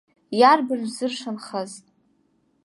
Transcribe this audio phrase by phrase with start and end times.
[0.39, 1.71] Иарбан шәзыршанхаз?